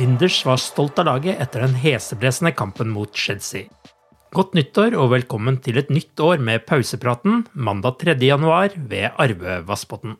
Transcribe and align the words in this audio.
Linders 0.00 0.38
var 0.46 0.56
stolt 0.56 0.96
av 1.02 1.04
laget 1.04 1.40
etter 1.42 1.66
den 1.66 1.74
heseblesende 1.76 2.54
kampen 2.56 2.88
mot 2.88 3.12
Chelsea. 3.12 3.66
Godt 4.32 4.54
nyttår 4.56 4.94
og 4.96 5.10
velkommen 5.12 5.58
til 5.60 5.76
et 5.76 5.90
nytt 5.92 6.16
år 6.24 6.40
med 6.40 6.64
pausepraten 6.64 7.42
mandag 7.52 7.98
3. 8.00 8.14
januar 8.24 8.72
ved 8.76 9.10
Arve 9.20 9.58
Vassbotn. 9.68 10.16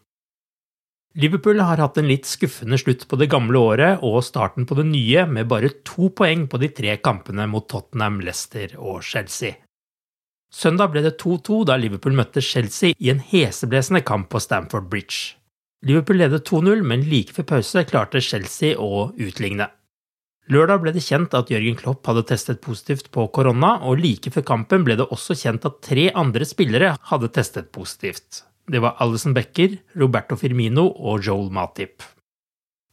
Liverpool 1.16 1.64
har 1.64 1.80
hatt 1.80 1.96
en 1.96 2.08
litt 2.08 2.28
skuffende 2.28 2.76
slutt 2.80 3.06
på 3.08 3.16
det 3.20 3.30
gamle 3.32 3.64
året 3.64 4.04
og 4.04 4.20
starten 4.24 4.68
på 4.68 4.76
det 4.76 4.86
nye 4.92 5.24
med 5.28 5.48
bare 5.48 5.72
to 5.88 6.12
poeng 6.12 6.44
på 6.52 6.60
de 6.60 6.68
tre 6.68 6.98
kampene 7.00 7.48
mot 7.48 7.64
Tottenham, 7.68 8.20
Leicester 8.20 8.76
og 8.76 9.00
Chelsea. 9.00 9.56
Søndag 10.52 10.92
ble 10.92 11.00
det 11.06 11.16
2-2 11.20 11.64
da 11.72 11.80
Liverpool 11.80 12.16
møtte 12.16 12.44
Chelsea 12.44 12.92
i 13.00 13.08
en 13.08 13.24
heseblesende 13.24 14.04
kamp 14.04 14.28
på 14.28 14.40
Stamford 14.40 14.92
Bridge. 14.92 15.40
Liverpool 15.82 16.20
ledet 16.20 16.46
2-0, 16.46 16.84
men 16.86 17.02
like 17.10 17.34
før 17.34 17.48
pause 17.56 17.82
klarte 17.90 18.22
Chelsea 18.22 18.76
å 18.78 19.08
utligne. 19.18 19.66
Lørdag 20.52 20.82
ble 20.82 20.92
det 20.94 21.02
kjent 21.02 21.34
at 21.38 21.50
Jørgen 21.50 21.76
Klopp 21.78 22.06
hadde 22.06 22.24
testet 22.26 22.60
positivt 22.62 23.10
på 23.14 23.28
korona, 23.34 23.76
og 23.86 23.98
like 24.02 24.30
før 24.34 24.44
kampen 24.46 24.86
ble 24.86 24.96
det 24.98 25.08
også 25.14 25.36
kjent 25.38 25.66
at 25.66 25.80
tre 25.86 26.08
andre 26.18 26.46
spillere 26.46 26.94
hadde 27.10 27.30
testet 27.34 27.70
positivt. 27.74 28.44
Det 28.70 28.82
var 28.82 28.98
Alison 29.02 29.34
Becker, 29.34 29.78
Roberto 29.98 30.38
Firmino 30.38 30.86
og 30.86 31.26
Joel 31.26 31.50
Matip. 31.54 32.02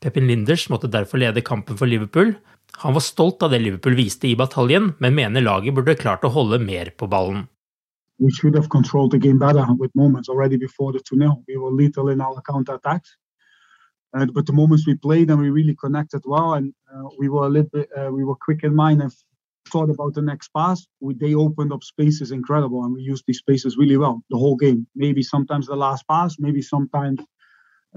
Pepin 0.01 0.29
Linders 0.29 0.65
måtte 0.71 0.89
derfor 0.89 1.21
lede 1.21 1.45
kampen 1.45 1.77
for 1.77 1.89
Liverpool. 1.89 2.33
Han 2.81 2.95
var 2.95 3.05
stolt 3.05 3.43
av 3.43 3.53
det 3.53 3.61
Liverpool 3.61 3.97
viste 3.97 4.29
i 4.29 4.37
bataljen, 4.39 4.93
men 4.97 5.17
mener 5.17 5.45
laget 5.45 5.75
burde 5.77 5.97
klart 5.99 6.25
å 6.25 6.33
holde 6.33 6.61
mer 6.63 6.93
på 6.97 7.09
ballen. 7.11 7.45
We 8.19 8.31
should 8.31 8.55
have 8.55 8.69
controlled 8.69 9.11
the 9.11 9.17
game 9.17 9.39
better 9.39 9.65
with 9.77 9.95
moments 9.95 10.29
already 10.29 10.57
before 10.57 10.91
the 10.91 10.99
2 10.99 11.17
0. 11.17 11.43
We 11.47 11.57
were 11.57 11.71
lethal 11.71 12.09
in 12.09 12.21
our 12.21 12.41
counter 12.41 12.75
attacks. 12.75 13.15
Uh, 14.15 14.25
but 14.33 14.45
the 14.45 14.53
moments 14.53 14.87
we 14.87 14.95
played 14.95 15.29
and 15.29 15.39
we 15.39 15.49
really 15.49 15.75
connected 15.75 16.21
well, 16.25 16.55
and 16.55 16.73
uh, 16.93 17.09
we 17.17 17.29
were 17.29 17.45
a 17.45 17.49
little 17.49 17.69
bit, 17.71 17.89
uh, 17.95 18.11
we 18.11 18.23
were 18.23 18.35
quick 18.35 18.63
in 18.63 18.75
mind 18.75 19.01
and 19.01 19.11
thought 19.67 19.89
about 19.89 20.15
the 20.15 20.21
next 20.21 20.49
pass. 20.49 20.85
We, 20.99 21.13
they 21.13 21.35
opened 21.35 21.71
up 21.71 21.83
spaces 21.83 22.31
incredible, 22.31 22.83
and 22.83 22.93
we 22.93 23.01
used 23.01 23.23
these 23.27 23.37
spaces 23.37 23.77
really 23.77 23.97
well 23.97 24.23
the 24.29 24.37
whole 24.37 24.55
game. 24.55 24.87
Maybe 24.95 25.21
sometimes 25.21 25.67
the 25.67 25.75
last 25.75 26.07
pass, 26.07 26.37
maybe 26.39 26.61
sometimes 26.61 27.21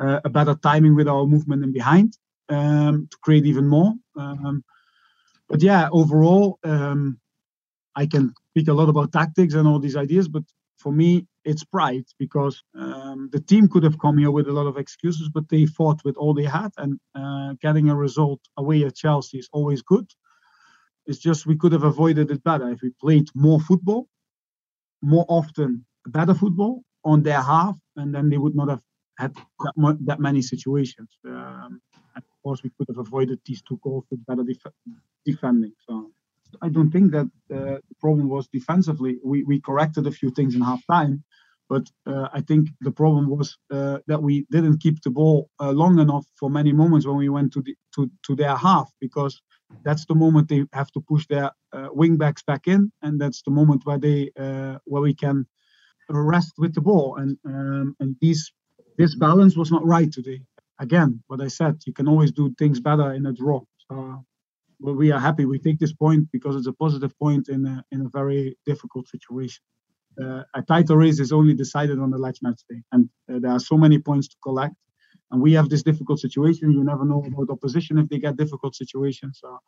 uh, 0.00 0.20
a 0.24 0.30
better 0.30 0.54
timing 0.54 0.94
with 0.94 1.08
our 1.08 1.26
movement 1.26 1.64
in 1.64 1.72
behind 1.72 2.16
um, 2.50 3.08
to 3.10 3.16
create 3.22 3.46
even 3.46 3.66
more. 3.66 3.94
Um, 4.16 4.62
but 5.48 5.62
yeah, 5.62 5.88
overall, 5.90 6.58
um, 6.62 7.18
I 7.96 8.06
can 8.06 8.34
speak 8.52 8.68
a 8.68 8.72
lot 8.72 8.90
about 8.90 9.12
tactics 9.12 9.54
and 9.54 9.66
all 9.66 9.78
these 9.78 9.96
ideas, 9.96 10.28
but 10.28 10.42
for 10.78 10.92
me, 10.92 11.26
it's 11.44 11.64
pride 11.64 12.04
because 12.18 12.62
um, 12.74 13.30
the 13.32 13.40
team 13.40 13.66
could 13.68 13.82
have 13.82 13.98
come 13.98 14.18
here 14.18 14.30
with 14.30 14.46
a 14.48 14.52
lot 14.52 14.66
of 14.66 14.76
excuses, 14.76 15.30
but 15.32 15.48
they 15.48 15.64
fought 15.64 16.00
with 16.04 16.16
all 16.16 16.34
they 16.34 16.44
had, 16.44 16.70
and 16.76 17.00
uh, 17.14 17.54
getting 17.62 17.88
a 17.88 17.96
result 17.96 18.40
away 18.58 18.84
at 18.84 18.94
Chelsea 18.94 19.38
is 19.38 19.48
always 19.52 19.80
good. 19.80 20.06
It's 21.06 21.18
just 21.18 21.46
we 21.46 21.56
could 21.56 21.72
have 21.72 21.84
avoided 21.84 22.30
it 22.30 22.44
better 22.44 22.68
if 22.70 22.80
we 22.82 22.90
played 23.00 23.28
more 23.34 23.60
football, 23.60 24.06
more 25.00 25.24
often, 25.28 25.84
better 26.06 26.34
football 26.34 26.82
on 27.04 27.22
their 27.22 27.40
half, 27.40 27.76
and 27.96 28.14
then 28.14 28.28
they 28.28 28.38
would 28.38 28.54
not 28.54 28.68
have 28.68 28.82
had 29.18 29.34
that, 29.64 29.98
that 30.04 30.20
many 30.20 30.42
situations. 30.42 31.08
Um, 31.26 31.80
of 32.16 32.22
course, 32.42 32.62
we 32.62 32.70
could 32.76 32.88
have 32.88 32.98
avoided 32.98 33.40
these 33.46 33.62
two 33.62 33.78
goals 33.82 34.04
with 34.10 34.24
better 34.26 34.44
def- 34.44 34.76
defending. 35.24 35.72
So. 35.88 36.12
I 36.60 36.68
don't 36.68 36.90
think 36.90 37.12
that 37.12 37.26
uh, 37.54 37.78
the 37.88 37.96
problem 38.00 38.28
was 38.28 38.48
defensively. 38.48 39.18
We, 39.24 39.42
we 39.44 39.60
corrected 39.60 40.06
a 40.06 40.12
few 40.12 40.30
things 40.30 40.54
in 40.54 40.60
half 40.60 40.82
time, 40.86 41.24
but 41.68 41.86
uh, 42.06 42.28
I 42.32 42.40
think 42.42 42.68
the 42.80 42.90
problem 42.90 43.28
was 43.28 43.56
uh, 43.70 43.98
that 44.06 44.22
we 44.22 44.46
didn't 44.50 44.82
keep 44.82 45.02
the 45.02 45.10
ball 45.10 45.48
uh, 45.60 45.70
long 45.70 45.98
enough 45.98 46.26
for 46.38 46.50
many 46.50 46.72
moments 46.72 47.06
when 47.06 47.16
we 47.16 47.28
went 47.28 47.52
to 47.54 47.62
the 47.62 47.74
to, 47.94 48.10
to 48.26 48.36
their 48.36 48.56
half 48.56 48.90
because 49.00 49.40
that's 49.84 50.04
the 50.06 50.14
moment 50.14 50.48
they 50.48 50.64
have 50.72 50.90
to 50.92 51.00
push 51.00 51.26
their 51.28 51.50
uh, 51.72 51.88
wing 51.92 52.16
backs 52.16 52.42
back 52.42 52.66
in, 52.66 52.92
and 53.02 53.20
that's 53.20 53.42
the 53.42 53.50
moment 53.50 53.82
where 53.84 53.98
they 53.98 54.30
uh, 54.38 54.78
where 54.84 55.02
we 55.02 55.14
can 55.14 55.46
rest 56.08 56.52
with 56.58 56.74
the 56.74 56.80
ball. 56.80 57.16
And 57.16 57.38
um, 57.46 57.96
and 58.00 58.16
these 58.20 58.52
this 58.98 59.14
balance 59.14 59.56
was 59.56 59.70
not 59.70 59.86
right 59.86 60.12
today. 60.12 60.42
Again, 60.78 61.22
what 61.28 61.40
I 61.40 61.48
said, 61.48 61.80
you 61.86 61.92
can 61.92 62.08
always 62.08 62.32
do 62.32 62.54
things 62.58 62.80
better 62.80 63.12
in 63.12 63.26
a 63.26 63.32
draw. 63.32 63.60
So 63.88 64.24
we 64.82 65.12
are 65.12 65.20
happy. 65.20 65.44
We 65.44 65.58
take 65.58 65.78
this 65.78 65.92
point 65.92 66.28
because 66.32 66.56
it's 66.56 66.66
a 66.66 66.72
positive 66.72 67.16
point 67.18 67.48
in 67.48 67.66
a, 67.66 67.84
in 67.92 68.02
a 68.02 68.08
very 68.08 68.56
difficult 68.66 69.08
situation. 69.08 69.62
Uh, 70.20 70.42
a 70.54 70.62
title 70.62 70.96
race 70.96 71.20
is 71.20 71.32
only 71.32 71.54
decided 71.54 71.98
on 71.98 72.10
the 72.10 72.18
last 72.18 72.42
match 72.42 72.60
day, 72.68 72.82
and 72.92 73.08
uh, 73.32 73.38
there 73.38 73.50
are 73.50 73.60
so 73.60 73.78
many 73.78 73.98
points 73.98 74.28
to 74.28 74.36
collect. 74.42 74.74
And 75.30 75.40
we 75.40 75.54
have 75.54 75.70
this 75.70 75.82
difficult 75.82 76.18
situation. 76.18 76.72
You 76.72 76.84
never 76.84 77.06
know 77.06 77.24
about 77.24 77.48
opposition 77.48 77.96
if 77.96 78.08
they 78.10 78.18
get 78.18 78.36
difficult 78.36 78.74
situations. 78.74 79.38
So 79.40 79.58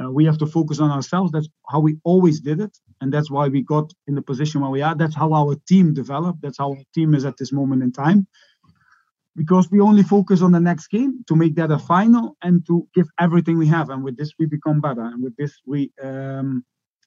uh, 0.00 0.10
we 0.12 0.24
have 0.24 0.38
to 0.38 0.46
focus 0.46 0.78
on 0.78 0.90
ourselves. 0.92 1.32
That's 1.32 1.48
how 1.68 1.80
we 1.80 1.96
always 2.04 2.40
did 2.40 2.60
it, 2.60 2.76
and 3.00 3.12
that's 3.12 3.30
why 3.30 3.48
we 3.48 3.62
got 3.62 3.92
in 4.06 4.14
the 4.14 4.22
position 4.22 4.60
where 4.60 4.70
we 4.70 4.82
are. 4.82 4.94
That's 4.94 5.16
how 5.16 5.32
our 5.32 5.56
team 5.66 5.92
developed. 5.94 6.42
That's 6.42 6.58
how 6.58 6.70
our 6.70 6.84
team 6.94 7.14
is 7.14 7.24
at 7.24 7.36
this 7.36 7.52
moment 7.52 7.82
in 7.82 7.90
time 7.92 8.28
because 9.36 9.70
we 9.70 9.80
only 9.80 10.02
focus 10.02 10.42
on 10.42 10.52
the 10.52 10.60
next 10.60 10.88
game 10.88 11.24
to 11.28 11.36
make 11.36 11.54
that 11.56 11.70
a 11.70 11.78
final 11.78 12.36
and 12.42 12.66
to 12.66 12.86
give 12.94 13.08
everything 13.18 13.58
we 13.58 13.66
have. 13.68 13.90
And 13.90 14.02
with 14.02 14.16
this, 14.16 14.32
we 14.38 14.46
become 14.46 14.80
better. 14.80 15.02
And 15.02 15.22
with 15.22 15.36
this, 15.36 15.52
we 15.66 15.92
um, 16.02 16.64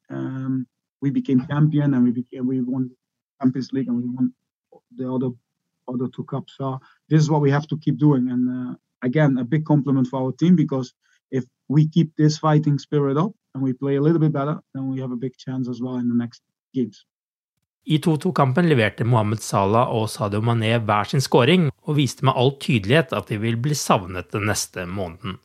um, 0.10 0.68
we 1.02 1.10
became 1.10 1.46
champion 1.48 1.94
and 1.94 2.04
we 2.04 2.12
became 2.12 2.48
we 2.48 2.62
won 2.62 2.92
Champions 3.42 3.72
League 3.74 3.88
and 3.88 3.98
we 3.98 4.04
won 4.06 4.34
the 4.96 5.12
other 5.12 5.30
other 5.88 6.08
two 6.16 6.24
cups. 6.24 6.54
So 6.58 6.80
this 7.10 7.22
is 7.22 7.30
what 7.30 7.42
we 7.42 7.52
have 7.52 7.68
to 7.68 7.78
keep 7.78 7.98
doing. 7.98 8.30
And 8.30 8.50
uh, 8.50 8.76
again, 9.02 9.38
a 9.38 9.44
big 9.44 9.66
compliment 9.66 10.08
for 10.08 10.22
our 10.22 10.32
team 10.32 10.56
because 10.56 10.94
if 11.32 11.44
we 11.68 11.90
keep 11.90 12.16
this 12.16 12.38
fighting 12.38 12.80
spirit 12.80 13.18
up 13.18 13.34
and 13.54 13.64
we 13.64 13.74
play 13.74 13.96
a 13.96 14.02
little 14.02 14.20
bit 14.20 14.32
better, 14.32 14.60
then 14.74 14.90
we 14.90 15.02
have 15.02 15.12
a 15.12 15.18
big 15.18 15.36
chance 15.38 15.68
as 15.68 15.82
well 15.82 15.96
in 15.98 16.08
the 16.08 16.16
next 16.16 16.42
games. 16.74 17.06
I 17.84 17.98
2-2-kampen 18.00 18.70
leverte 18.72 19.04
Mohammed 19.04 19.42
Salah 19.44 19.90
og 19.92 20.06
Sadio 20.10 20.40
Mané 20.40 20.78
hver 20.80 21.10
sin 21.10 21.24
skåring, 21.24 21.68
og 21.84 21.98
viste 21.98 22.24
med 22.24 22.38
all 22.40 22.54
tydelighet 22.64 23.12
at 23.12 23.28
de 23.28 23.40
vil 23.42 23.58
bli 23.60 23.76
savnet 23.76 24.32
den 24.32 24.48
neste 24.48 24.86
måneden. 24.88 25.36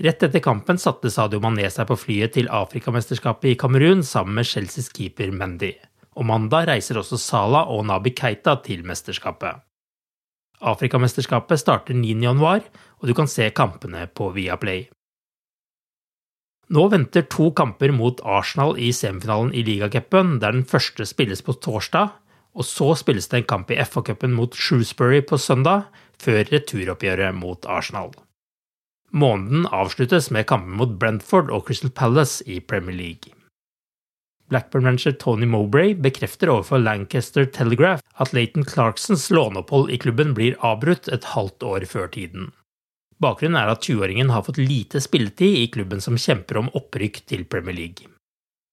Rett 0.00 0.24
etter 0.26 0.42
kampen 0.42 0.80
satte 0.80 1.12
Sadio 1.12 1.38
Mané 1.44 1.68
seg 1.70 1.86
på 1.86 1.98
flyet 2.02 2.34
til 2.34 2.50
Afrikamesterskapet 2.50 3.52
i 3.52 3.56
Kamerun 3.60 4.02
sammen 4.06 4.40
med 4.40 4.48
Chelseas 4.48 4.90
keeper 4.90 5.30
Mendy. 5.30 5.74
Og 6.18 6.26
mandag 6.26 6.66
reiser 6.66 6.98
også 6.98 7.18
Salah 7.20 7.68
og 7.70 7.84
Nabi 7.86 8.10
Keita 8.16 8.56
til 8.64 8.82
mesterskapet. 8.88 9.60
Afrikamesterskapet 10.60 11.60
starter 11.62 11.94
9.1, 11.94 12.66
og 13.00 13.06
du 13.06 13.14
kan 13.14 13.30
se 13.30 13.46
kampene 13.54 14.08
på 14.10 14.32
Viaplay. 14.34 14.88
Nå 16.70 16.86
venter 16.88 17.24
to 17.26 17.48
kamper 17.50 17.90
mot 17.90 18.20
Arsenal 18.22 18.76
i 18.78 18.92
semifinalen 18.94 19.50
i 19.54 19.64
ligacupen, 19.66 20.36
der 20.38 20.54
den 20.54 20.62
første 20.62 21.02
spilles 21.08 21.42
på 21.42 21.56
torsdag, 21.58 22.12
og 22.54 22.66
så 22.66 22.92
spilles 22.98 23.26
det 23.30 23.40
en 23.40 23.48
kamp 23.50 23.72
i 23.74 23.78
FA-cupen 23.82 24.36
mot 24.36 24.54
Shrewsbury 24.54 25.18
på 25.26 25.38
søndag, 25.38 25.88
før 26.22 26.44
returoppgjøret 26.52 27.34
mot 27.34 27.66
Arsenal. 27.66 28.12
Måneden 29.10 29.66
avsluttes 29.74 30.30
med 30.30 30.46
kampen 30.46 30.76
mot 30.78 30.94
Brentford 31.00 31.50
og 31.50 31.66
Crystal 31.66 31.90
Palace 31.90 32.46
i 32.46 32.60
Premier 32.60 32.94
League. 32.94 33.34
Blackburn-manager 34.50 35.16
Tony 35.18 35.46
Mowbray 35.46 35.94
bekrefter 35.94 36.50
overfor 36.50 36.78
Lancaster 36.78 37.46
Telegraph 37.46 38.02
at 38.18 38.32
Leighton 38.34 38.66
Clarksons 38.66 39.28
låneopphold 39.30 39.90
i 39.90 39.98
klubben 39.98 40.34
blir 40.38 40.58
avbrutt 40.62 41.10
et 41.10 41.26
halvt 41.34 41.66
år 41.66 41.86
før 41.90 42.10
tiden. 42.14 42.50
Bakgrunnen 43.20 43.58
er 43.60 43.68
at 43.68 43.84
20-åringen 43.84 44.30
har 44.32 44.46
fått 44.46 44.62
lite 44.62 45.00
spilletid 45.04 45.58
i 45.60 45.68
klubben 45.72 46.00
som 46.00 46.16
kjemper 46.16 46.60
om 46.62 46.70
opprykk 46.76 47.20
til 47.28 47.44
Premier 47.44 47.76
League. 47.76 48.08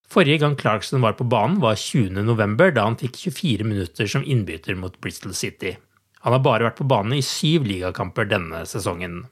Forrige 0.07 0.39
gang 0.39 0.55
Clarkson 0.55 1.03
var 1.03 1.17
på 1.19 1.27
banen, 1.27 1.59
var 1.59 1.75
20.11, 1.75 2.71
da 2.77 2.85
han 2.85 2.95
fikk 2.99 3.19
24 3.27 3.67
minutter 3.67 4.07
som 4.07 4.23
innbytter 4.23 4.77
mot 4.79 4.95
Bristol 5.03 5.35
City. 5.35 5.75
Han 6.23 6.33
har 6.33 6.43
bare 6.45 6.69
vært 6.69 6.79
på 6.79 6.87
banen 6.87 7.17
i 7.17 7.25
syv 7.25 7.67
ligakamper 7.67 8.29
denne 8.31 8.63
sesongen. 8.69 9.25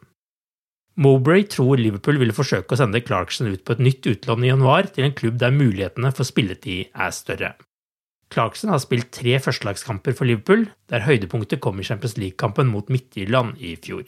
Mowbray 1.00 1.44
tror 1.52 1.80
Liverpool 1.80 2.20
vil 2.22 2.36
forsøke 2.36 2.76
å 2.76 2.80
sende 2.80 3.02
Clarkson 3.04 3.50
ut 3.52 3.64
på 3.68 3.76
et 3.76 3.84
nytt 3.84 4.08
utlån 4.08 4.44
i 4.46 4.52
januar 4.52 4.92
til 4.96 5.08
en 5.08 5.16
klubb 5.16 5.40
der 5.42 5.56
mulighetene 5.56 6.12
for 6.16 6.28
spilletid 6.28 6.92
er 6.92 7.16
større. 7.16 7.56
Clarkson 8.32 8.72
har 8.72 8.80
spilt 8.84 9.12
tre 9.16 9.36
førstelagskamper 9.40 10.16
for 10.16 10.28
Liverpool, 10.28 10.68
der 10.92 11.04
høydepunktet 11.08 11.62
kom 11.64 11.80
i 11.80 11.88
Champions 11.88 12.16
League-kampen 12.20 12.72
mot 12.72 12.92
Midtjylland 12.92 13.60
i 13.64 13.76
fjor. 13.80 14.08